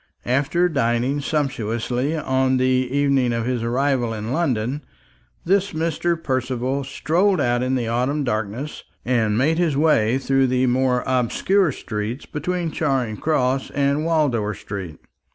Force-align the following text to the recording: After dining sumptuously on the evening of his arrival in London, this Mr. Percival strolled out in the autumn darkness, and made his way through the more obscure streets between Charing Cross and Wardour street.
After 0.25 0.67
dining 0.67 1.21
sumptuously 1.21 2.17
on 2.17 2.57
the 2.57 2.65
evening 2.65 3.33
of 3.33 3.45
his 3.45 3.61
arrival 3.61 4.15
in 4.15 4.31
London, 4.33 4.83
this 5.45 5.73
Mr. 5.73 6.15
Percival 6.17 6.83
strolled 6.83 7.39
out 7.39 7.61
in 7.61 7.75
the 7.75 7.87
autumn 7.87 8.23
darkness, 8.23 8.83
and 9.05 9.37
made 9.37 9.59
his 9.59 9.77
way 9.77 10.17
through 10.17 10.47
the 10.47 10.65
more 10.65 11.03
obscure 11.05 11.71
streets 11.71 12.25
between 12.25 12.71
Charing 12.71 13.17
Cross 13.17 13.69
and 13.75 14.03
Wardour 14.03 14.55
street. 14.55 14.97